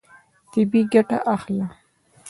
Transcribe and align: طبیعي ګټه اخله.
طبیعي 0.51 0.83
ګټه 0.93 1.17
اخله. 1.33 1.65